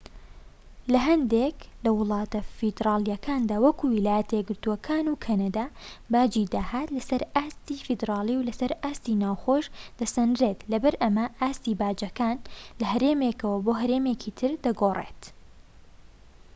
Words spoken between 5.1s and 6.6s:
کەنەدا باجی